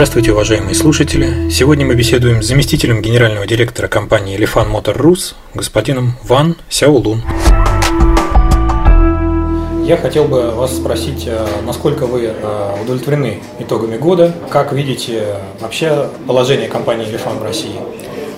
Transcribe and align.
Здравствуйте, 0.00 0.32
уважаемые 0.32 0.74
слушатели! 0.74 1.50
Сегодня 1.50 1.84
мы 1.84 1.94
беседуем 1.94 2.42
с 2.42 2.46
заместителем 2.46 3.02
генерального 3.02 3.46
директора 3.46 3.86
компании 3.86 4.34
Elefant 4.34 4.72
Motor 4.72 4.96
Rus, 4.96 5.34
господином 5.52 6.14
Ван 6.24 6.56
Сяолун. 6.70 7.22
Я 9.84 9.98
хотел 9.98 10.24
бы 10.24 10.52
вас 10.52 10.74
спросить, 10.74 11.24
э, 11.26 11.46
насколько 11.66 12.06
вы 12.06 12.32
э, 12.32 12.82
удовлетворены 12.82 13.42
итогами 13.58 13.98
года, 13.98 14.34
как 14.48 14.72
видите 14.72 15.36
вообще 15.60 16.08
положение 16.26 16.70
компании 16.70 17.06
Elefant 17.06 17.38
в 17.38 17.42
России? 17.42 17.78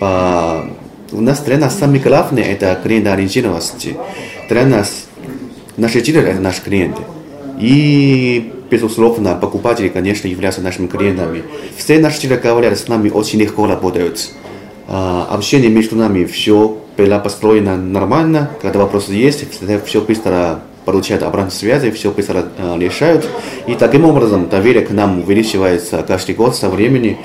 По... 0.00 0.66
У 1.10 1.20
нас 1.20 1.40
для 1.40 1.70
самое 1.70 2.00
главное 2.00 2.44
это 2.44 2.78
клиентоориентированность. 2.82 3.88
Для 4.48 4.66
нас 4.66 5.06
наши 5.76 6.00
дилеры 6.02 6.28
это 6.28 6.40
наши 6.40 6.62
клиенты. 6.62 7.02
И 7.58 8.52
безусловно, 8.70 9.34
покупатели, 9.34 9.88
конечно, 9.88 10.28
являются 10.28 10.60
нашими 10.60 10.86
клиентами. 10.86 11.44
Все 11.76 11.98
наши 11.98 12.20
дилеры 12.20 12.40
говорят, 12.42 12.78
с 12.78 12.88
нами 12.88 13.08
очень 13.08 13.40
легко 13.40 13.66
работают. 13.66 14.30
Общение 14.86 15.70
между 15.70 15.96
нами 15.96 16.24
все 16.24 16.78
было 16.96 17.18
построено 17.18 17.76
нормально, 17.76 18.50
когда 18.60 18.80
вопросы 18.80 19.12
есть, 19.12 19.44
все 19.86 20.00
быстро 20.00 20.60
получают 20.84 21.22
обратную 21.22 21.52
связь, 21.52 21.94
все 21.94 22.10
быстро 22.10 22.48
решают. 22.76 23.26
И 23.66 23.74
таким 23.74 24.04
образом 24.04 24.48
доверие 24.48 24.84
к 24.84 24.90
нам 24.90 25.20
увеличивается 25.20 26.04
каждый 26.06 26.34
год 26.34 26.54
со 26.54 26.68
временем. 26.68 27.16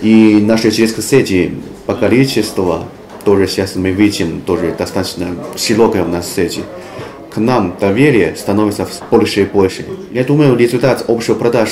И 0.00 0.40
наши 0.42 0.70
через 0.70 0.94
сети 1.04 1.54
по 1.86 1.94
количеству 1.94 2.84
тоже 3.24 3.46
сейчас 3.46 3.76
мы 3.76 3.90
видим 3.90 4.40
тоже 4.42 4.74
достаточно 4.76 5.28
широкая 5.56 6.04
у 6.04 6.08
нас 6.08 6.30
сети. 6.30 6.62
К 7.32 7.38
нам 7.38 7.76
доверие 7.80 8.36
становится 8.36 8.86
больше 9.10 9.42
и 9.42 9.44
больше. 9.44 9.86
Я 10.12 10.24
думаю, 10.24 10.56
результат 10.56 11.04
общего 11.08 11.34
продаж 11.34 11.70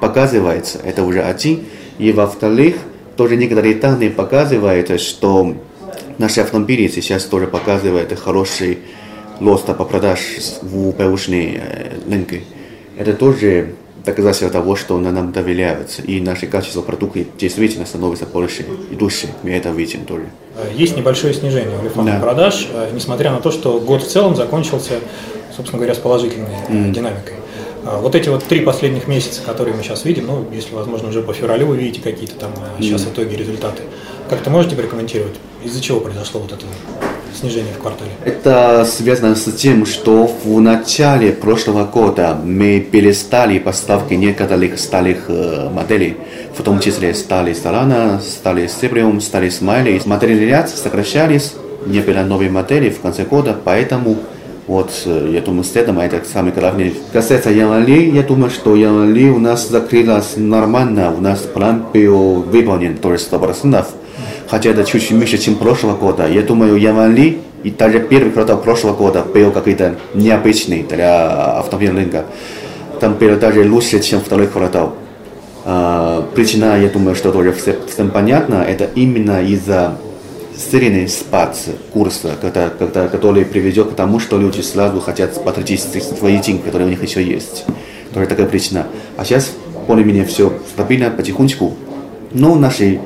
показывается, 0.00 0.78
это 0.84 1.02
уже 1.02 1.22
один. 1.22 1.64
И 1.98 2.12
во-вторых, 2.12 2.76
тоже 3.16 3.36
некоторые 3.36 3.74
данные 3.74 4.10
показывают, 4.10 5.00
что 5.00 5.54
наши 6.18 6.40
автомобили 6.40 6.88
сейчас 6.88 7.24
тоже 7.24 7.46
показывают 7.46 8.18
хороший 8.18 8.78
рост 9.40 9.66
по 9.66 9.84
продаж 9.84 10.20
в 10.62 10.92
бэушные 10.92 11.62
рынке. 12.08 12.42
Это 12.98 13.14
тоже 13.14 13.74
доказательство 14.04 14.50
того, 14.50 14.76
что 14.76 14.98
на 14.98 15.10
нам 15.10 15.32
доверяют, 15.32 16.00
и 16.04 16.20
наше 16.20 16.46
качество 16.46 16.82
продукта 16.82 17.20
действительно 17.38 17.86
становится 17.86 18.26
больше 18.26 18.64
и 18.90 18.96
лучше. 18.96 19.28
Мы 19.42 19.50
это 19.50 19.70
видим 19.70 20.04
тоже. 20.04 20.24
Есть 20.74 20.96
небольшое 20.96 21.34
снижение 21.34 21.78
у 21.78 21.82
Лифана 21.82 22.12
да. 22.12 22.20
продаж, 22.20 22.68
несмотря 22.92 23.30
на 23.30 23.40
то, 23.40 23.50
что 23.50 23.80
год 23.80 24.02
в 24.02 24.08
целом 24.08 24.36
закончился, 24.36 24.94
собственно 25.54 25.78
говоря, 25.78 25.94
с 25.94 25.98
положительной 25.98 26.48
mm. 26.68 26.92
динамикой. 26.92 27.34
А, 27.84 27.98
вот 27.98 28.14
эти 28.14 28.28
вот 28.28 28.44
три 28.44 28.60
последних 28.60 29.08
месяца, 29.08 29.40
которые 29.42 29.74
мы 29.74 29.82
сейчас 29.82 30.04
видим, 30.04 30.26
ну, 30.26 30.44
если, 30.52 30.74
возможно, 30.74 31.08
уже 31.08 31.22
по 31.22 31.32
февралю 31.32 31.66
вы 31.66 31.76
видите 31.76 32.02
какие-то 32.02 32.34
там 32.34 32.52
сейчас 32.78 33.02
mm. 33.02 33.12
итоги, 33.12 33.34
результаты, 33.34 33.82
как-то 34.28 34.50
можете 34.50 34.76
прокомментировать, 34.76 35.34
из-за 35.64 35.80
чего 35.80 36.00
произошло 36.00 36.40
вот 36.40 36.52
это 36.52 36.64
снижение 37.34 37.72
в 37.74 37.78
квартале? 37.78 38.10
Это 38.24 38.84
связано 38.84 39.34
с 39.34 39.50
тем, 39.52 39.86
что 39.86 40.26
в 40.44 40.60
начале 40.60 41.32
прошлого 41.32 41.84
года 41.84 42.38
мы 42.42 42.80
перестали 42.80 43.58
поставки 43.58 44.14
некоторых 44.14 44.78
старых 44.78 45.24
э, 45.28 45.68
моделей, 45.70 46.16
в 46.56 46.62
том 46.62 46.80
числе 46.80 47.14
стали 47.14 47.52
Solana, 47.52 48.20
стали 48.20 48.64
Cibrium, 48.64 49.20
стали 49.20 49.48
Smiley. 49.48 50.02
Модельный 50.06 50.46
ряд 50.46 50.70
сокращались, 50.70 51.54
не 51.86 52.00
было 52.00 52.22
новые 52.22 52.50
модели 52.50 52.90
в 52.90 53.00
конце 53.00 53.24
года, 53.24 53.56
поэтому 53.64 54.16
вот, 54.70 54.92
э, 55.04 55.30
я 55.32 55.40
думаю, 55.40 55.64
с 55.64 55.74
этим 55.74 55.98
это 55.98 56.22
самое 56.32 56.54
главное. 56.54 56.92
Касается 57.12 57.50
Янвали, 57.50 58.10
я 58.10 58.22
думаю, 58.22 58.50
что 58.50 58.76
Янвали 58.76 59.28
у 59.28 59.40
нас 59.40 59.68
закрылась 59.68 60.34
нормально, 60.36 61.12
у 61.12 61.20
нас 61.20 61.40
план 61.40 61.86
был 61.92 62.42
выполнен, 62.42 62.96
то 62.98 63.12
есть 63.12 63.28
100%. 63.32 63.84
Хотя 64.50 64.70
это 64.70 64.84
чуть 64.84 65.08
меньше, 65.12 65.38
чем 65.38 65.54
прошлого 65.54 65.96
года. 65.96 66.26
Я 66.28 66.42
думаю, 66.42 66.76
Янвали 66.76 67.38
и 67.62 67.70
даже 67.70 68.00
первый 68.00 68.32
квартал 68.32 68.60
прошлого 68.60 68.96
года 68.96 69.22
был 69.22 69.52
какой-то 69.52 69.94
необычный 70.12 70.82
для 70.82 71.58
автомобильного 71.58 72.00
рынка. 72.00 72.24
Там 72.98 73.14
было 73.14 73.36
даже 73.36 73.68
лучше, 73.70 74.00
чем 74.00 74.20
второй 74.20 74.48
квартал. 74.48 74.96
А, 75.64 76.26
причина, 76.34 76.80
я 76.80 76.88
думаю, 76.88 77.14
что 77.14 77.30
тоже 77.30 77.52
всем 77.52 78.10
понятно, 78.10 78.56
это 78.56 78.88
именно 78.96 79.40
из-за 79.42 79.96
сильный 80.56 81.08
спад 81.08 81.56
курса, 81.92 82.32
когда, 82.40 82.70
когда, 82.70 83.06
который 83.06 83.44
приведет 83.44 83.92
к 83.92 83.94
тому, 83.94 84.18
что 84.18 84.36
люди 84.36 84.62
сразу 84.62 85.00
хотят 85.00 85.42
потратить 85.44 85.80
свои 85.80 86.38
деньги, 86.38 86.62
которые 86.62 86.88
у 86.88 86.90
них 86.90 87.02
еще 87.02 87.22
есть. 87.22 87.66
Тоже 88.12 88.26
такая 88.26 88.46
причина. 88.46 88.86
А 89.16 89.24
сейчас 89.24 89.52
более-менее 89.86 90.24
все 90.24 90.52
стабильно, 90.72 91.10
потихонечку. 91.10 91.76
Но 92.32 92.56
наши 92.56 93.00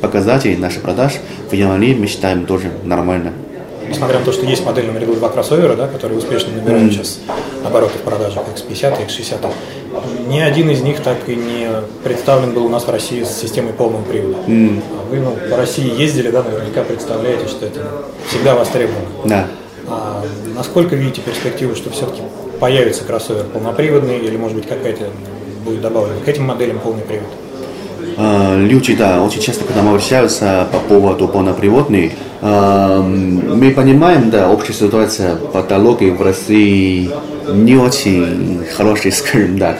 показатели, 0.00 0.56
наши 0.56 0.80
продаж 0.80 1.14
в 1.50 1.52
январе 1.52 1.94
мы 1.94 2.06
считаем 2.06 2.46
тоже 2.46 2.70
нормально 2.84 3.32
несмотря 3.88 4.18
на 4.18 4.24
то, 4.24 4.32
что 4.32 4.46
есть 4.46 4.64
модельные 4.64 5.00
ряду 5.00 5.14
два 5.14 5.28
кроссовера, 5.28 5.74
да, 5.74 5.88
которые 5.88 6.18
успешно 6.18 6.52
набирают 6.52 6.92
mm. 6.92 6.92
сейчас 6.92 7.20
обороты 7.64 7.98
в 7.98 8.02
продажах 8.02 8.44
X50 8.54 9.02
и 9.02 9.06
X60, 9.06 9.52
ни 10.28 10.40
один 10.40 10.70
из 10.70 10.82
них 10.82 11.00
так 11.00 11.28
и 11.28 11.34
не 11.34 11.68
представлен 12.04 12.52
был 12.52 12.66
у 12.66 12.68
нас 12.68 12.84
в 12.84 12.90
России 12.90 13.24
с 13.24 13.30
системой 13.30 13.72
полного 13.72 14.02
привода. 14.02 14.38
Mm. 14.46 14.82
Вы 15.10 15.20
ну, 15.20 15.36
по 15.50 15.56
России 15.56 16.00
ездили, 16.00 16.30
да, 16.30 16.42
наверняка 16.42 16.82
представляете, 16.82 17.48
что 17.48 17.66
это 17.66 17.80
всегда 18.28 18.54
востребовано. 18.54 19.06
Да. 19.24 19.46
А 19.88 20.22
насколько 20.54 20.94
видите 20.94 21.22
перспективу, 21.22 21.74
что 21.74 21.90
все-таки 21.90 22.20
появится 22.60 23.04
кроссовер 23.04 23.44
полноприводный 23.44 24.18
или, 24.18 24.36
может 24.36 24.56
быть, 24.56 24.68
какая-то 24.68 25.06
будет 25.64 25.80
добавлена 25.80 26.20
к 26.20 26.28
этим 26.28 26.44
моделям 26.44 26.78
полный 26.78 27.02
привод? 27.02 27.28
А, 28.20 28.56
люди, 28.56 28.96
да, 28.96 29.22
очень 29.22 29.40
часто 29.40 29.64
к 29.64 29.72
нам 29.76 29.88
обращаются 29.88 30.66
по 30.72 30.80
поводу 30.80 31.28
полноприводной. 31.28 32.14
А, 32.42 33.00
мы 33.00 33.70
понимаем, 33.70 34.30
да, 34.30 34.50
общая 34.50 34.72
ситуация 34.72 35.36
патологии 35.36 36.10
в 36.10 36.20
России 36.20 37.10
не 37.48 37.76
очень 37.76 38.62
хорошая, 38.76 39.12
скажем 39.12 39.56
так. 39.58 39.78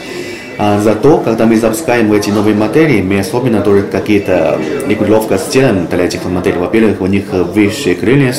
А 0.57 0.79
зато, 0.79 1.17
когда 1.17 1.45
мы 1.45 1.57
запускаем 1.57 2.13
эти 2.13 2.29
новые 2.29 2.55
модели, 2.55 3.01
мы 3.01 3.19
особенно 3.19 3.59
тоже 3.59 3.83
какие-то 3.83 4.57
регулировка 4.87 5.37
сделаем 5.37 5.87
для 5.87 6.05
этих 6.05 6.23
моделей. 6.23 6.59
Во-первых, 6.59 7.01
у 7.01 7.07
них 7.07 7.25
выше 7.31 7.93
крылья, 7.95 8.33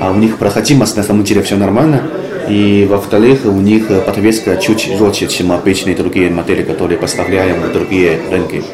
а 0.00 0.10
у 0.10 0.16
них 0.16 0.38
проходимость 0.38 0.96
на 0.96 1.04
самом 1.04 1.22
деле 1.22 1.42
все 1.42 1.56
нормально. 1.56 2.02
И 2.48 2.84
во-вторых, 2.90 3.44
у 3.44 3.60
них 3.60 3.86
подвеска 4.04 4.56
чуть 4.56 4.90
жестче, 4.98 5.28
чем 5.28 5.52
обычные 5.52 5.94
другие 5.94 6.30
модели, 6.30 6.64
которые 6.64 6.98
поставляем 6.98 7.60
в 7.60 7.72
другие 7.72 8.18
рынки 8.28 8.64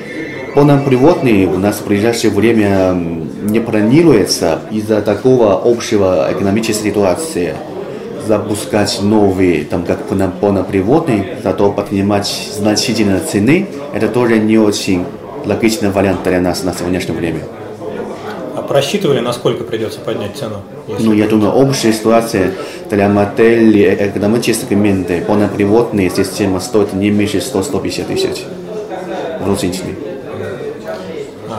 полноприводный 0.57 1.45
у 1.45 1.59
нас 1.59 1.81
в 1.81 1.87
ближайшее 1.87 2.31
время 2.31 2.95
не 3.43 3.61
планируется 3.61 4.61
из-за 4.71 5.03
такого 5.03 5.61
общего 5.63 6.29
экономической 6.33 6.89
ситуации 6.89 7.55
запускать 8.27 9.01
новые, 9.03 9.65
там 9.65 9.85
как 9.85 9.99
полноприводный, 10.41 11.35
зато 11.45 11.71
поднимать 11.71 12.27
значительно 12.57 13.21
цены, 13.21 13.69
это 13.93 14.09
тоже 14.09 14.39
не 14.39 14.57
очень 14.57 15.05
логичный 15.45 15.91
вариант 15.91 16.23
для 16.25 16.41
нас 16.41 16.65
на 16.65 16.73
сегодняшнее 16.73 17.19
время. 17.19 17.41
А 18.57 18.63
просчитывали, 18.63 19.21
насколько 19.21 19.63
придется 19.63 20.01
поднять 20.01 20.39
цену? 20.39 20.63
Ну, 20.99 21.13
я 21.13 21.27
думаю, 21.29 21.53
общая 21.53 21.93
ситуация 21.93 22.53
для 22.89 23.11
модели 23.11 23.95
экономической 24.01 24.73
моменты 24.75 25.21
полноприводные 25.21 26.09
системы 26.09 26.63
стоит 26.63 26.95
не 26.95 27.11
меньше 27.11 27.39
100-150 27.39 28.05
тысяч 28.07 28.45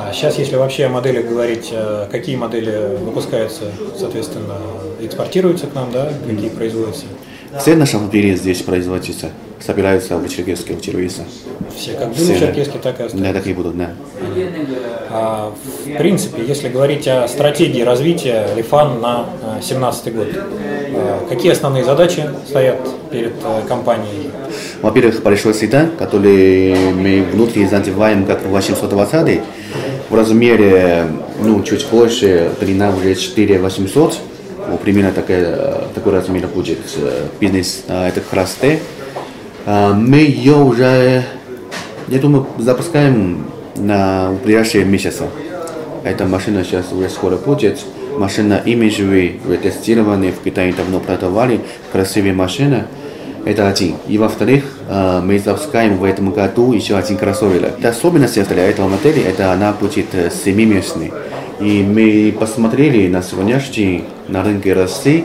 розничные. 0.08 0.14
Сейчас, 0.14 0.40
если 0.40 0.56
вообще 0.56 0.86
о 0.86 0.90
моделях 0.90 1.26
говорить, 1.26 1.70
э, 1.72 2.08
какие 2.12 2.36
модели 2.36 2.98
выпускаются, 3.00 3.66
соответственно, 3.98 4.56
экспортируются 5.02 5.68
к 5.68 5.76
нам, 5.76 5.92
да, 5.92 6.12
какие 6.28 6.50
производятся? 6.50 7.06
Все 7.60 7.76
наши 7.76 7.96
автомобили 7.96 8.36
здесь 8.36 8.62
производятся, 8.62 9.30
собираются 9.60 10.18
в 10.18 10.30
Черкеске, 10.30 10.74
в 10.74 10.82
Червисе. 10.82 11.24
Все, 11.76 11.94
как 11.94 12.10
были 12.14 12.34
в 12.34 12.40
Черкеске, 12.40 12.78
так 12.78 13.00
и 13.00 13.04
остаются. 13.04 13.18
Да, 13.18 13.34
так 13.34 13.48
и 13.48 13.54
будут, 13.54 13.78
да. 13.78 13.92
А, 15.10 15.54
в 15.86 15.98
принципе, 15.98 16.44
если 16.46 16.68
говорить 16.68 17.08
о 17.08 17.28
стратегии 17.28 17.82
развития 17.82 18.48
Лифан 18.56 19.00
на 19.02 19.26
2017 19.60 20.16
год, 20.16 20.28
а, 20.36 21.26
какие 21.30 21.52
основные 21.52 21.86
задачи 21.86 22.24
стоят 22.48 22.78
перед 23.10 23.34
а, 23.44 23.66
компанией? 23.68 24.30
Во-первых, 24.82 25.24
большой 25.24 25.54
седан, 25.54 25.92
который 25.98 26.76
мы 26.94 27.24
внутри 27.32 27.64
называем 27.64 28.26
как 28.26 28.46
820 28.46 29.42
в 30.10 30.16
размере 30.16 31.06
ну, 31.42 31.64
чуть 31.64 31.86
больше, 31.90 32.52
длина 32.60 32.90
уже 32.90 33.16
4800, 33.16 34.18
ну, 34.70 34.78
примерно 34.78 35.12
такая, 35.12 35.84
такой 35.94 36.14
размер 36.14 36.48
будет 36.48 36.80
бизнес, 37.40 37.84
это 37.88 38.22
как 38.22 38.34
раз 38.34 38.58
Т. 38.60 38.80
Мы 39.66 40.18
ее 40.20 40.56
уже, 40.56 41.24
я 42.08 42.20
думаю, 42.20 42.48
запускаем 42.58 43.46
на 43.76 44.32
ближайшие 44.44 44.86
месяцы. 44.86 45.26
Эта 46.04 46.26
машина 46.26 46.64
сейчас 46.64 46.92
уже 46.92 47.10
скоро 47.10 47.36
будет. 47.38 47.80
Машина 48.18 48.62
имиджевая, 48.66 49.34
уже 49.46 49.58
тестированная, 49.58 50.32
в 50.32 50.40
Китае 50.42 50.74
давно 50.74 51.00
продавали, 51.00 51.62
красивая 51.92 52.34
машина. 52.34 52.88
Это 53.48 53.70
один. 53.70 53.96
И 54.10 54.18
во-вторых, 54.18 54.66
мы 55.24 55.40
запускаем 55.40 55.98
в 55.98 56.04
этом 56.04 56.32
году 56.32 56.74
еще 56.74 56.98
один 56.98 57.18
кроссовер. 57.18 57.72
Особенность 57.82 58.46
для 58.50 58.70
этого 58.70 58.90
модели, 58.90 59.24
это 59.24 59.54
она 59.54 59.72
будет 59.72 60.08
семиместной. 60.44 61.14
И 61.62 61.82
мы 61.82 62.36
посмотрели 62.38 63.08
на 63.08 63.24
сегодняшний 63.24 64.04
на 64.28 64.44
рынке 64.44 64.74
России 64.74 65.24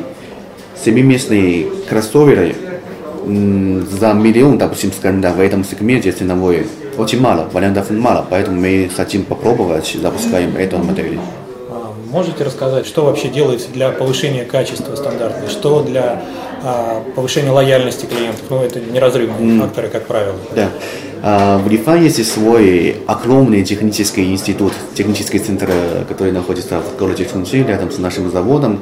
семиместные 0.85 1.67
кроссоверы 1.89 2.55
за 3.27 4.13
миллион, 4.13 4.57
допустим, 4.57 4.93
да, 5.21 5.33
в 5.33 5.41
этом 5.41 5.65
сегменте 5.65 6.13
ценовой 6.13 6.69
очень 6.97 7.21
мало, 7.21 7.49
вариантов 7.53 7.91
мало, 7.91 8.25
поэтому 8.31 8.61
мы 8.61 8.89
хотим 8.95 9.25
попробовать, 9.25 9.97
запускаем 10.01 10.57
эту 10.57 10.79
модель. 10.79 11.19
Можете 12.11 12.45
рассказать, 12.45 12.87
что 12.87 13.05
вообще 13.05 13.29
делается 13.29 13.69
для 13.73 13.91
повышения 13.91 14.45
качества 14.45 14.95
стандартной, 14.95 15.49
что 15.49 15.83
для 15.83 16.23
а, 16.63 17.03
повышения 17.15 17.51
лояльности 17.51 18.07
клиентов? 18.07 18.43
Ну, 18.51 18.63
это 18.63 18.81
неразрывные 18.81 19.61
факторы, 19.61 19.89
как 19.89 20.07
правило. 20.07 20.37
Да. 20.55 20.71
А, 21.23 21.59
в 21.59 21.69
Лифа 21.69 21.95
есть 21.97 22.25
свой 22.31 22.97
огромный 23.07 23.65
технический 23.65 24.31
институт, 24.33 24.73
технический 24.95 25.39
центр, 25.39 25.71
который 26.09 26.33
находится 26.33 26.81
в 26.81 26.99
городе 26.99 27.27
Чунчи, 27.31 27.63
рядом 27.63 27.91
с 27.91 27.99
нашим 27.99 28.31
заводом. 28.31 28.81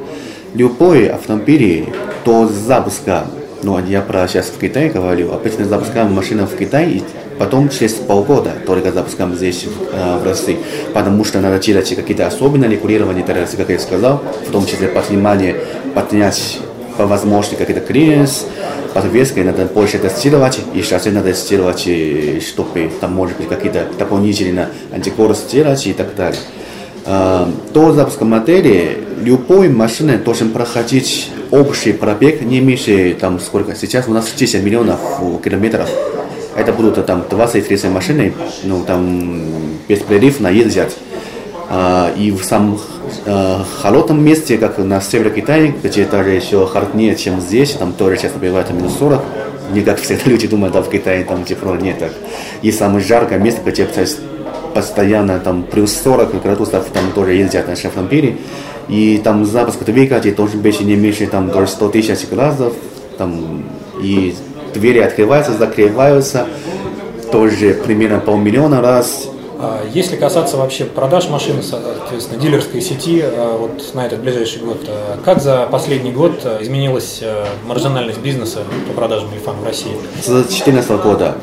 Любой 0.55 1.09
автомобиль 1.09 1.87
до 2.25 2.47
запуска, 2.49 3.27
ну, 3.63 3.79
я 3.87 4.01
про 4.01 4.27
сейчас 4.27 4.47
в 4.47 4.59
Китае 4.59 4.91
говорю, 4.91 5.33
обычно 5.33 5.65
запускаем 5.65 6.13
машину 6.13 6.47
в 6.47 6.57
Китае, 6.57 7.03
потом 7.39 7.69
через 7.69 7.93
полгода 7.93 8.53
только 8.67 8.91
запускаем 8.91 9.35
здесь, 9.35 9.67
в 9.93 10.25
России, 10.25 10.59
потому 10.93 11.25
что 11.25 11.41
надо 11.41 11.59
делать 11.59 11.95
какие-то 11.95 12.27
особенные 12.27 12.71
регулирования, 12.71 13.23
как 13.23 13.69
я 13.69 13.79
сказал, 13.79 14.23
в 14.49 14.51
том 14.51 14.67
числе 14.67 14.89
под 14.89 15.09
внимание 15.09 15.57
поднять 15.95 16.59
по 16.97 17.07
возможности 17.07 17.57
какие-то 17.57 17.81
клиренс, 17.81 18.47
подвеской 18.95 19.45
надо 19.45 19.67
больше 19.67 19.99
тестировать, 19.99 20.61
и 20.75 20.83
сейчас 20.83 21.07
надо 21.07 21.33
тестировать, 21.33 21.89
чтобы 22.43 22.91
там 23.01 23.15
может 23.15 23.37
быть 23.37 23.49
какие-то 23.49 23.87
дополнительные 23.99 24.69
антикоры 24.93 25.35
сделать 25.35 25.87
и 25.87 25.93
так 25.93 26.15
далее. 26.15 26.41
Э, 27.07 27.47
до 27.73 27.93
запуска 27.93 28.25
модели 28.25 28.99
любой 29.23 29.69
машины 29.69 30.19
должен 30.19 30.51
проходить 30.51 31.31
общий 31.51 31.93
пробег 31.93 32.43
не 32.43 32.61
меньше, 32.61 33.17
там 33.19 33.41
сколько, 33.41 33.75
сейчас 33.75 34.09
у 34.09 34.13
нас 34.13 34.31
10 34.37 34.63
миллионов 34.63 35.01
километров 35.43 35.89
это 36.57 36.73
будут 36.73 37.05
там 37.07 37.25
20-30 37.29 37.91
машины, 37.91 38.35
ну, 38.65 38.85
там 38.85 39.43
беспрерывно 39.89 40.49
ездят. 40.49 40.93
А, 41.69 42.13
и 42.17 42.31
в 42.33 42.43
самом 42.43 42.81
а, 43.27 43.65
холодном 43.83 44.25
месте, 44.25 44.59
как 44.59 44.79
на 44.79 45.01
севере 45.01 45.31
Китая, 45.31 45.73
где 45.83 46.05
даже 46.05 46.31
еще 46.31 46.67
холоднее, 46.67 47.17
чем 47.17 47.41
здесь, 47.41 47.73
там 47.73 47.93
тоже 47.93 48.17
часто 48.17 48.39
бывает 48.39 48.71
минус 48.71 48.97
40, 48.99 49.23
не 49.73 49.83
как 49.83 50.01
всегда 50.01 50.23
люди 50.31 50.47
думают, 50.47 50.75
да, 50.75 50.83
в 50.83 50.91
Китае 50.91 51.25
там 51.25 51.45
тепло, 51.45 51.77
нет 51.77 51.99
так. 51.99 52.13
И 52.63 52.73
самое 52.73 53.05
жаркое 53.05 53.39
место, 53.39 53.61
где 53.69 53.87
постоянно 54.75 55.39
там 55.39 55.63
плюс 55.63 55.93
40 55.93 56.43
градусов, 56.43 56.87
там 56.93 57.13
тоже 57.15 57.35
ездят 57.35 57.69
наши 57.69 57.89
автомобили. 57.89 58.39
И 58.89 59.21
там 59.23 59.45
запуск 59.45 59.85
двигателя 59.85 60.35
должен 60.35 60.61
быть 60.61 60.81
не 60.81 60.97
меньше 60.97 61.27
там, 61.27 61.51
даже 61.51 61.69
100 61.69 61.89
тысяч 61.91 62.29
градусов. 62.29 62.73
Там, 63.19 63.65
и 64.03 64.35
двери 64.75 65.01
открываются, 65.01 65.53
закрываются, 65.53 66.47
тоже 67.31 67.75
примерно 67.75 68.19
полмиллиона 68.19 68.81
раз. 68.81 69.29
А 69.63 69.83
если 69.93 70.17
касаться 70.17 70.57
вообще 70.57 70.87
продаж 70.87 71.29
машин, 71.29 71.63
соответственно, 71.63 72.41
дилерской 72.41 72.81
сети, 72.81 73.21
а, 73.23 73.59
вот 73.59 73.95
на 73.95 74.07
этот 74.07 74.21
ближайший 74.21 74.63
год, 74.63 74.79
а, 74.89 75.19
как 75.23 75.43
за 75.43 75.69
последний 75.71 76.13
год 76.13 76.47
изменилась 76.61 77.23
маржинальность 77.67 78.21
бизнеса 78.21 78.61
по 78.89 78.95
продажам 78.95 79.29
Лифан 79.35 79.57
в 79.57 79.65
России? 79.65 79.93
С 80.23 80.29
2014 80.29 80.97
года 81.03 81.37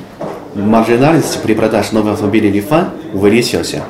маржинальность 0.56 1.40
при 1.44 1.54
продаже 1.54 1.90
новых 1.92 2.14
автомобилей 2.14 2.50
Лифан 2.50 2.90
увеличился. 3.14 3.84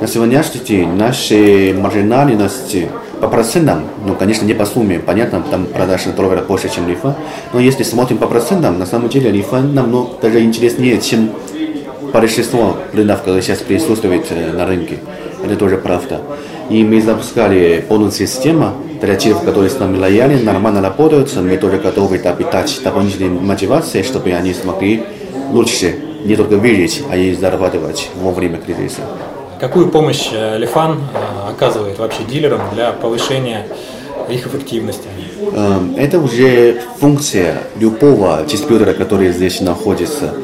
На 0.00 0.08
сегодняшний 0.08 0.60
день 0.60 0.88
наша 0.96 1.36
маржинальность 1.76 2.76
по 3.20 3.28
процентам, 3.28 3.84
ну, 4.04 4.16
конечно, 4.16 4.44
не 4.44 4.54
по 4.54 4.66
сумме, 4.66 4.98
понятно, 4.98 5.42
там 5.48 5.66
продажа 5.66 6.10
доллара 6.10 6.42
больше, 6.42 6.68
чем 6.68 6.88
лифа, 6.88 7.16
но 7.52 7.60
если 7.60 7.84
смотрим 7.84 8.18
по 8.18 8.26
процентам, 8.26 8.78
на 8.78 8.86
самом 8.86 9.08
деле 9.08 9.30
лифа 9.30 9.60
намного 9.60 10.10
даже 10.20 10.40
интереснее, 10.40 11.00
чем 11.00 11.30
большинство 12.12 12.76
которые 12.92 13.42
сейчас 13.42 13.58
присутствуют 13.58 14.26
э, 14.30 14.52
на 14.52 14.66
рынке. 14.66 14.98
Это 15.44 15.56
тоже 15.56 15.76
правда. 15.76 16.20
И 16.70 16.82
мы 16.84 17.00
запускали 17.00 17.84
полную 17.88 18.12
систему 18.12 18.72
для 19.00 19.16
тех, 19.16 19.42
которые 19.42 19.70
с 19.70 19.78
нами 19.78 19.96
лояльны, 19.96 20.42
нормально 20.42 20.82
работают. 20.82 21.34
Мы 21.36 21.56
тоже 21.56 21.78
готовы 21.78 22.18
питать 22.18 22.80
дополнительные 22.82 23.30
мотивации, 23.30 24.02
чтобы 24.02 24.32
они 24.32 24.52
смогли 24.52 25.04
лучше 25.52 25.94
не 26.24 26.36
только 26.36 26.56
видеть, 26.56 27.04
а 27.10 27.16
и 27.16 27.34
зарабатывать 27.34 28.10
во 28.16 28.32
время 28.32 28.58
кризиса. 28.58 29.02
Какую 29.60 29.88
помощь 29.88 30.30
э, 30.32 30.58
Лифан 30.58 30.98
э, 30.98 31.50
оказывает 31.50 31.98
вообще 31.98 32.22
дилерам 32.24 32.60
для 32.74 32.92
повышения 32.92 33.66
их 34.28 34.46
эффективности? 34.46 35.08
Эм, 35.52 35.94
это 35.96 36.18
уже 36.18 36.80
функция 36.98 37.62
любого 37.78 38.44
дистрибьютора, 38.48 38.92
который 38.92 39.32
здесь 39.32 39.60
находится, 39.60 40.34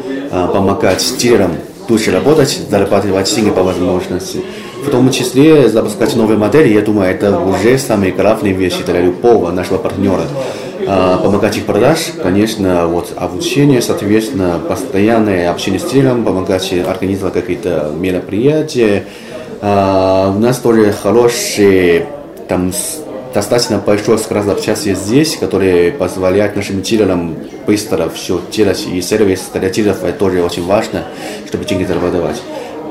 помогать 0.52 1.14
дилерам 1.18 1.52
лучше 1.88 2.10
работать, 2.10 2.60
зарабатывать 2.70 3.34
деньги 3.34 3.50
по 3.50 3.62
возможности. 3.62 4.42
В 4.84 4.90
том 4.90 5.10
числе 5.10 5.68
запускать 5.68 6.14
новые 6.16 6.38
модели, 6.38 6.72
я 6.72 6.82
думаю, 6.82 7.10
это 7.10 7.38
уже 7.38 7.78
самые 7.78 8.12
главные 8.12 8.52
вещи 8.52 8.82
для 8.84 9.00
любого 9.00 9.50
нашего 9.50 9.78
партнера. 9.78 10.24
А, 10.86 11.18
помогать 11.18 11.56
их 11.56 11.64
продаж, 11.64 11.98
конечно, 12.22 12.86
вот 12.86 13.12
обучение, 13.16 13.80
соответственно, 13.80 14.60
постоянное 14.68 15.50
общение 15.50 15.80
с 15.80 15.84
тренером, 15.84 16.24
помогать 16.24 16.70
организовать 16.86 17.34
какие-то 17.34 17.90
мероприятия. 17.98 19.04
А, 19.62 20.34
у 20.36 20.38
нас 20.38 20.58
тоже 20.58 20.92
хорошие, 20.92 22.06
там, 22.48 22.72
достаточно 23.34 23.78
большой 23.78 24.18
склад 24.18 24.44
запчасти 24.44 24.94
здесь, 24.94 25.36
который 25.36 25.90
позволяет 25.90 26.54
нашим 26.54 26.80
дилерам 26.82 27.36
быстро 27.66 28.08
все 28.08 28.40
делать. 28.50 28.86
И 28.86 29.02
сервис 29.02 29.50
для 29.52 29.68
дилеров 29.68 30.04
это 30.04 30.18
тоже 30.18 30.42
очень 30.42 30.64
важно, 30.64 31.04
чтобы 31.46 31.64
деньги 31.64 31.84
зарабатывать. 31.84 32.40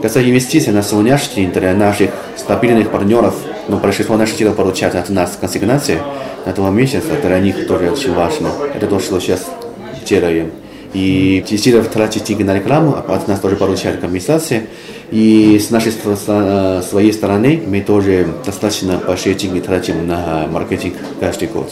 Касается 0.01 0.29
инвестиций 0.29 0.73
на 0.73 0.83
сегодняшний 0.83 1.47
для 1.47 1.73
наших 1.73 2.11
стабильных 2.35 2.91
партнеров, 2.91 3.35
но 3.69 3.77
большинство 3.77 4.17
наших 4.17 4.37
дилеров 4.37 4.57
получают 4.57 4.95
от 4.95 5.09
нас 5.09 5.37
консигнации, 5.39 5.99
этого 6.45 6.69
месяца 6.71 7.07
для 7.23 7.39
них 7.39 7.65
тоже 7.65 7.89
очень 7.89 8.13
важно. 8.13 8.49
Это 8.75 8.87
то, 8.87 8.99
что 8.99 9.19
сейчас 9.21 9.49
делаем. 10.05 10.51
И 10.93 11.43
действительно 11.47 11.83
тратить 11.83 12.25
деньги 12.25 12.43
на 12.43 12.53
рекламу, 12.53 12.95
а 12.95 13.15
от 13.15 13.27
нас 13.27 13.39
тоже 13.39 13.55
получают 13.55 13.99
компенсации. 13.99 14.67
И 15.11 15.59
с 15.59 15.69
нашей 15.69 15.91
своей 15.91 17.13
стороны 17.13 17.61
мы 17.65 17.81
тоже 17.81 18.27
достаточно 18.45 19.01
большие 19.05 19.35
деньги 19.35 19.59
тратим 19.59 20.07
на 20.07 20.47
маркетинг 20.47 20.95
каждый 21.19 21.47
год 21.47 21.71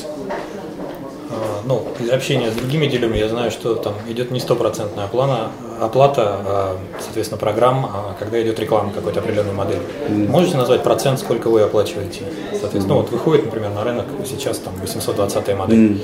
ну, 1.71 1.87
из 1.99 2.09
общения 2.09 2.51
с 2.51 2.55
другими 2.55 2.87
дилерами 2.87 3.17
я 3.17 3.29
знаю, 3.29 3.51
что 3.51 3.75
там 3.75 3.93
идет 4.09 4.31
не 4.31 4.39
стопроцентная 4.39 5.05
оплата, 5.05 5.51
оплата, 5.79 6.21
а, 6.45 6.77
соответственно, 6.99 7.39
программ, 7.39 7.85
а, 7.85 8.15
когда 8.19 8.41
идет 8.41 8.59
реклама 8.59 8.91
какой-то 8.91 9.19
определенной 9.19 9.53
модели. 9.53 9.81
Можете 10.09 10.57
назвать 10.57 10.83
процент, 10.83 11.19
сколько 11.19 11.49
вы 11.49 11.61
оплачиваете? 11.61 12.21
Соответственно, 12.51 12.95
ну, 12.95 13.01
вот 13.01 13.11
выходит, 13.11 13.45
например, 13.45 13.71
на 13.71 13.83
рынок 13.83 14.05
сейчас 14.25 14.57
там 14.59 14.73
820 14.81 15.55
модель. 15.55 16.01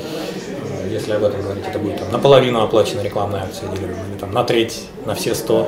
Если 0.92 1.12
об 1.12 1.24
этом 1.24 1.42
говорить, 1.42 1.64
это 1.68 1.80
будет 1.80 2.00
там, 2.00 2.12
наполовину 2.12 2.62
оплачена 2.62 3.02
рекламная 3.02 3.42
акция 3.42 3.70
или 3.72 4.20
там 4.20 4.32
на 4.32 4.44
треть, 4.44 4.84
на 5.06 5.16
все 5.16 5.36
100. 5.36 5.68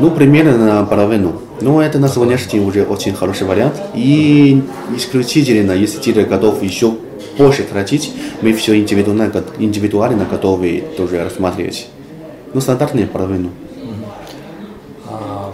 Ну, 0.00 0.10
примерно 0.10 0.56
на 0.56 0.84
половину. 0.84 1.40
Но 1.60 1.82
это 1.82 1.98
на 1.98 2.08
сегодняшний 2.08 2.52
день 2.52 2.68
уже 2.68 2.84
очень 2.84 3.14
хороший 3.14 3.46
вариант. 3.46 3.74
И 3.94 4.62
исключительно, 4.96 5.72
если 5.72 6.00
дилер 6.00 6.26
готов 6.26 6.62
еще 6.62 6.94
позже 7.36 7.64
тратить, 7.64 8.12
мы 8.42 8.52
все 8.52 8.76
индивидуально, 8.76 9.32
индивидуально 9.58 10.24
готовы 10.24 10.84
тоже 10.96 11.22
рассматривать. 11.22 11.88
Ну, 12.52 12.60
стандартные 12.60 13.06
половину. 13.06 13.50
А, 15.06 15.52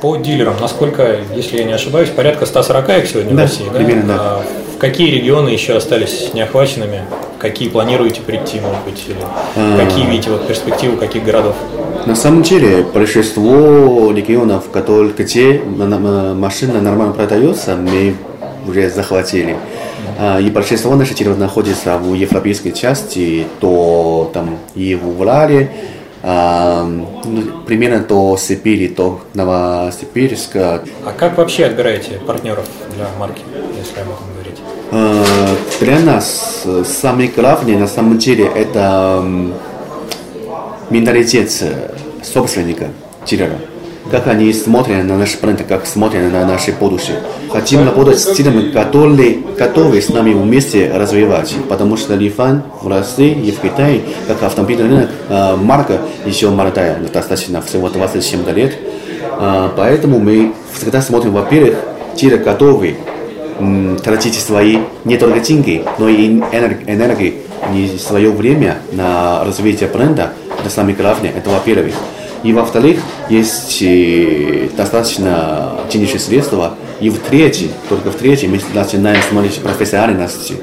по 0.00 0.16
дилерам, 0.16 0.56
насколько, 0.60 1.18
если 1.34 1.58
я 1.58 1.64
не 1.64 1.72
ошибаюсь, 1.72 2.10
порядка 2.10 2.46
140 2.46 2.88
их 2.90 3.06
сегодня 3.08 3.30
да, 3.34 3.36
в 3.36 3.40
России, 3.40 3.64
да? 3.64 3.78
Примерно, 3.78 4.06
да. 4.06 4.16
А 4.18 4.44
в 4.74 4.78
какие 4.78 5.10
регионы 5.10 5.48
еще 5.48 5.76
остались 5.76 6.32
неохваченными? 6.34 7.02
Какие 7.40 7.70
планируете 7.70 8.20
прийти, 8.20 8.60
может 8.60 8.84
быть, 8.84 9.02
или 9.08 9.16
а... 9.56 9.78
какие 9.78 10.06
видите 10.06 10.30
вот 10.30 10.46
перспективы 10.46 10.98
каких 10.98 11.24
городов? 11.24 11.56
На 12.04 12.14
самом 12.14 12.42
деле, 12.42 12.82
большинство 12.82 14.12
регионов, 14.12 14.70
которые, 14.70 15.12
где 15.12 15.62
машина 15.64 16.80
нормально 16.82 17.14
продается, 17.14 17.76
мы 17.76 18.14
уже 18.68 18.90
захватили. 18.90 19.56
И 20.40 20.50
большинство 20.50 20.94
наших 20.96 21.16
дилеров 21.16 21.38
находится 21.38 21.96
в 21.96 22.12
европейской 22.12 22.72
части, 22.72 23.46
то 23.58 24.30
там 24.34 24.58
и 24.74 24.94
в 24.94 25.18
Урале, 25.18 25.70
а, 26.22 26.84
ну, 26.84 27.62
примерно 27.66 28.00
до 28.00 28.36
Сибири, 28.36 28.88
до 28.88 29.20
Новосибирска. 29.32 30.82
А 31.06 31.12
как 31.16 31.38
вообще 31.38 31.64
отбираете 31.64 32.20
партнеров 32.26 32.66
для 32.94 33.06
марки, 33.18 33.40
если 33.78 34.00
об 34.00 34.08
этом 34.08 34.26
говорить? 34.34 34.60
Для 35.80 35.98
нас 35.98 36.66
самое 36.84 37.30
главное 37.34 37.78
на 37.78 37.86
самом 37.86 38.18
деле 38.18 38.44
это 38.54 39.24
менталитет 40.90 41.50
собственника, 42.22 42.88
дилера 43.26 43.56
как 44.10 44.26
они 44.26 44.52
смотрят 44.52 45.04
на 45.04 45.16
наш 45.16 45.38
бренд, 45.38 45.62
как 45.68 45.86
смотрят 45.86 46.32
на 46.32 46.44
наше 46.44 46.72
будущее. 46.72 47.18
Хотим 47.50 47.84
работать 47.84 48.18
с 48.18 48.32
теми, 48.34 48.72
которые 48.72 49.38
готовы 49.56 50.02
с 50.02 50.08
нами 50.08 50.32
вместе 50.32 50.90
развивать, 50.92 51.54
потому 51.68 51.96
что 51.96 52.14
Лифан 52.16 52.62
в 52.82 52.88
России 52.88 53.32
и 53.32 53.52
в 53.52 53.60
Китае, 53.60 54.02
как 54.26 54.42
автомобильный 54.42 54.88
рынок, 54.88 55.10
марка 55.58 56.00
еще 56.26 56.50
молодая, 56.50 56.98
достаточно 57.12 57.62
всего 57.62 57.88
27 57.88 58.50
лет. 58.50 58.74
Поэтому 59.76 60.18
мы 60.18 60.54
всегда 60.74 61.00
смотрим, 61.02 61.32
во-первых, 61.32 61.76
те 62.16 62.36
готовы 62.36 62.96
тратить 64.02 64.34
свои 64.34 64.78
не 65.04 65.16
только 65.16 65.40
деньги, 65.40 65.84
но 65.98 66.08
и 66.08 66.26
энергии, 66.26 67.34
не 67.72 67.98
свое 67.98 68.30
время 68.30 68.78
на 68.92 69.44
развитие 69.44 69.88
бренда. 69.88 70.32
Это 70.60 70.70
самое 70.70 70.96
главное, 70.96 71.30
это 71.30 71.50
во-первых. 71.50 71.94
И 72.42 72.52
во-вторых, 72.52 72.98
есть 73.28 73.82
э, 73.82 74.68
достаточно 74.76 75.80
денежных 75.92 76.22
средств. 76.22 76.54
И 77.00 77.10
в-третьих, 77.10 77.70
только 77.88 78.10
в-третьих, 78.10 78.50
мы 78.50 78.60
начинаем 78.74 79.22
смотреть 79.22 79.60
профессиональности, 79.60 80.54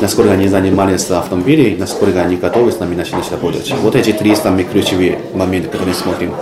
насколько 0.00 0.32
они 0.32 0.48
занимались 0.48 1.10
автомобилем, 1.10 1.78
насколько 1.78 2.20
они 2.20 2.36
готовы 2.36 2.72
с 2.72 2.78
нами 2.78 2.94
начинать 2.94 3.30
работать. 3.30 3.72
Вот 3.82 3.94
эти 3.94 4.12
три 4.12 4.34
самые 4.34 4.64
ключевые 4.64 5.18
моменты, 5.34 5.68
которые 5.68 5.94
мы 5.94 5.94
смотрим. 5.94 6.34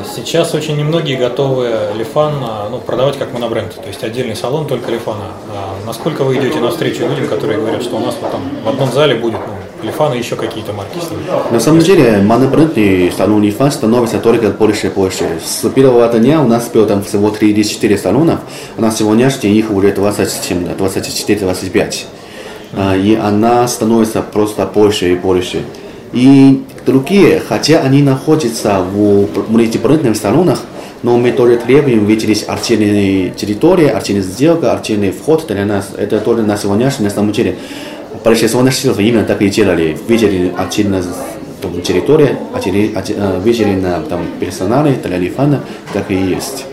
А, 0.00 0.04
сейчас 0.04 0.54
очень 0.54 0.76
немногие 0.76 1.16
готовы 1.16 1.70
Лифан 1.96 2.34
ну, 2.70 2.78
продавать 2.78 3.18
как 3.18 3.32
монобренд, 3.32 3.74
то 3.74 3.88
есть 3.88 4.02
отдельный 4.02 4.36
салон 4.36 4.66
только 4.66 4.90
Лифана. 4.90 5.24
А 5.52 5.74
насколько 5.86 6.24
вы 6.24 6.38
идете 6.38 6.60
навстречу 6.60 7.06
людям, 7.06 7.28
которые 7.28 7.58
говорят, 7.58 7.82
что 7.82 7.96
у 7.96 8.00
нас 8.00 8.16
вот 8.20 8.30
там 8.30 8.40
в 8.64 8.68
одном 8.68 8.90
зале 8.92 9.16
будет 9.16 9.40
ну, 9.46 9.86
Лифан 9.86 10.14
и 10.14 10.18
еще 10.18 10.36
какие-то 10.36 10.72
марки. 10.72 10.98
На 11.50 11.60
самом 11.60 11.80
деле, 11.80 12.22
монобрендный 12.22 13.12
салон 13.12 13.42
Лифан 13.42 13.70
становится 13.70 14.18
только 14.18 14.50
больше 14.50 14.86
и 14.86 14.90
больше. 14.90 15.40
С 15.44 15.68
первого 15.68 16.08
дня 16.08 16.40
у 16.40 16.46
нас 16.46 16.68
было 16.68 16.86
там 16.86 17.02
всего 17.02 17.30
3 17.30 17.50
или 17.50 17.62
4 17.62 17.98
салонов, 17.98 18.40
а 18.76 18.80
на 18.80 18.90
сегодняшний 18.90 19.50
их 19.50 19.70
уже 19.70 19.92
24-25. 19.92 22.04
И 22.96 23.18
она 23.20 23.66
становится 23.66 24.22
просто 24.22 24.64
больше 24.66 25.12
и 25.12 25.16
больше. 25.16 25.64
И 26.12 26.62
другие, 26.86 27.40
хотя 27.40 27.80
они 27.82 28.02
находятся 28.02 28.80
в 28.80 29.28
мультибрендных 29.48 30.16
салонах, 30.16 30.60
но 31.02 31.16
мы 31.16 31.32
тоже 31.32 31.56
требуем 31.56 32.04
выделить 32.04 32.44
отдельные 32.46 33.30
территории, 33.30 33.86
отдельная 33.86 34.22
сделка, 34.22 34.72
отдельный 34.72 35.12
вход 35.12 35.46
для 35.46 35.64
нас. 35.64 35.90
Это 35.96 36.18
тоже 36.18 36.42
на 36.42 36.56
сегодняшний 36.56 37.04
на 37.04 37.10
самом 37.10 37.32
деле 37.32 37.56
большинство 38.24 38.62
наших 38.62 38.98
именно 38.98 39.24
так 39.24 39.40
и 39.40 39.48
делали. 39.48 39.96
Выделили 40.08 40.52
отдельно 40.58 41.02
там, 41.62 41.80
территория, 41.80 42.38
выделено 43.42 44.02
там 44.02 44.26
персоналы 44.40 44.96
Лифана, 45.04 45.60
так 45.92 46.10
и 46.10 46.14
есть. 46.14 46.66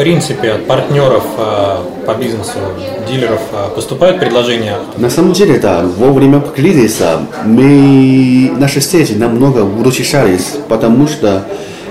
Принципе, 0.00 0.52
от 0.52 0.66
партнеров 0.66 1.24
по 1.36 2.14
бизнесу, 2.14 2.58
дилеров 3.06 3.42
поступают 3.74 4.18
предложения? 4.18 4.78
На 4.96 5.10
самом 5.10 5.34
деле, 5.34 5.58
да. 5.58 5.82
Во 5.82 6.10
время 6.10 6.40
кризиса 6.40 7.20
мы, 7.44 8.50
наши 8.56 8.80
сети 8.80 9.12
намного 9.12 9.58
улучшались, 9.58 10.56
потому 10.70 11.06
что 11.06 11.44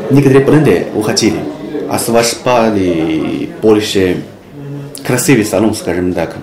некоторые 0.10 0.44
бренды 0.44 0.88
уходили, 0.96 1.38
освобождали 1.88 3.48
больше 3.62 4.24
красивый 5.06 5.46
салон, 5.46 5.76
скажем 5.76 6.14
так. 6.14 6.36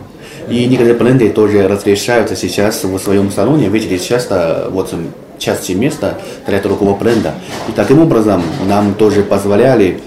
И 0.49 0.67
некоторые 0.67 0.95
бренды 0.95 1.31
тоже 1.31 1.67
разрешаются 1.67 2.37
сейчас 2.37 2.85
в 2.85 2.97
своем 3.01 3.33
салоне 3.33 3.71
выделить 3.71 4.07
часто 4.07 4.69
вот 4.71 4.95
части 5.39 5.73
места 5.73 6.19
для 6.47 6.61
другого 6.61 6.97
бренда. 6.97 7.35
И 7.69 7.73
таким 7.73 8.01
образом 8.01 8.43
нам 8.67 8.95
тоже 8.95 9.23
позволяли 9.23 10.01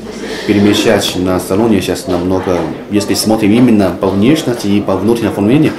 перемещать 0.48 1.16
на 1.16 1.40
салоне 1.40 1.82
сейчас 1.82 2.08
намного, 2.08 2.58
если 2.92 3.14
смотрим 3.14 3.52
именно 3.52 3.92
по 3.92 4.08
внешности 4.08 4.68
и 4.68 4.82
по 4.82 4.96
внутреннему 4.96 5.32
оформлению, 5.32 5.74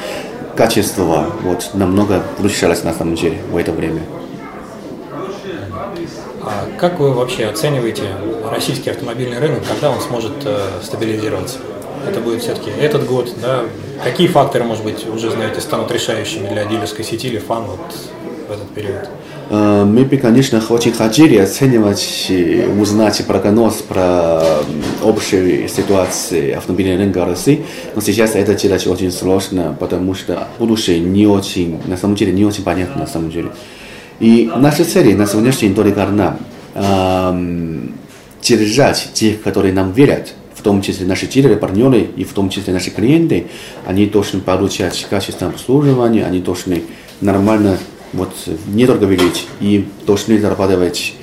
качество 0.57 1.27
вот, 1.43 1.71
намного 1.75 2.23
улучшалось 2.39 2.85
на 2.85 2.93
самом 2.93 3.15
деле 3.15 3.39
в 3.51 3.57
это 3.57 3.73
время. 3.73 4.03
А 6.43 6.69
как 6.79 6.99
вы 7.01 7.13
вообще 7.13 7.47
оцениваете 7.47 8.03
российский 8.51 8.91
автомобильный 8.91 9.39
рынок, 9.39 9.63
когда 9.69 9.91
он 9.91 10.01
сможет 10.01 10.33
э, 10.45 10.61
стабилизироваться? 10.83 11.59
Это 12.09 12.21
будет 12.21 12.43
все-таки 12.43 12.71
этот 12.71 13.07
год, 13.07 13.33
да? 13.43 13.65
Какие 14.03 14.29
факторы, 14.29 14.65
может 14.65 14.85
быть, 14.85 15.07
уже 15.07 15.31
знаете, 15.31 15.61
станут 15.61 15.91
решающими 15.91 16.49
для 16.49 16.65
дилерской 16.65 17.05
сети 17.05 17.29
или 17.29 17.39
фан 17.39 17.65
вот 17.65 17.81
в 18.51 18.53
этот 18.53 18.69
период? 18.71 19.09
Э, 19.49 19.85
мы 19.85 20.05
бы, 20.05 20.17
конечно, 20.17 20.63
очень 20.69 20.93
хотели 20.93 21.37
оценивать, 21.37 22.31
узнать 22.81 23.25
прогноз 23.27 23.77
про 23.77 24.43
общую 25.03 25.69
ситуацию 25.69 26.59
автомобильного 26.59 26.99
рынка 26.99 27.25
России, 27.25 27.65
но 27.95 28.01
сейчас 28.01 28.35
это 28.35 28.55
делать 28.55 28.87
очень 28.87 29.13
сложно, 29.13 29.77
потому 29.79 30.15
что 30.15 30.49
будущее 30.59 30.99
не 30.99 31.27
очень, 31.27 31.81
на 31.87 31.97
самом 31.97 32.17
деле, 32.17 32.33
не 32.33 32.45
очень 32.45 32.65
понятно, 32.65 33.03
на 33.03 33.07
самом 33.07 33.31
деле. 33.31 33.51
И 34.19 34.51
наша 34.55 34.85
цель 34.85 35.17
на 35.17 35.27
сегодняшний 35.27 35.69
день 35.69 35.77
только 35.77 36.03
одна 36.03 36.37
эм, 36.75 37.95
держать 38.43 39.11
тех, 39.15 39.41
которые 39.43 39.73
нам 39.73 39.93
верят, 39.93 40.35
в 40.55 40.63
том 40.63 40.83
числе 40.83 41.07
наши 41.07 41.27
дилеры, 41.27 41.57
партнеры 41.57 42.01
и 42.17 42.25
в 42.25 42.35
том 42.35 42.51
числе 42.51 42.75
наши 42.75 42.91
клиенты, 42.91 43.47
они 43.87 44.07
должны 44.07 44.41
получать 44.41 45.07
качественное 45.09 45.53
обслуживание, 45.53 46.27
они 46.27 46.41
должны 46.41 46.83
нормально 47.23 47.79
вот, 48.13 48.31
не 48.67 48.87
только 48.87 49.05
видеть 49.05 49.47
и 49.61 49.89
должны 50.07 50.39
зарабатывать. 50.39 51.15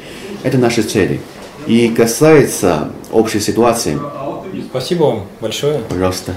Это 0.44 0.58
наши 0.58 0.84
цели. 0.84 1.20
И 1.65 1.89
касается 1.89 2.91
общей 3.12 3.39
ситуации. 3.39 4.00
Спасибо 4.70 5.03
вам 5.03 5.25
большое. 5.41 5.79
Пожалуйста. 5.89 6.36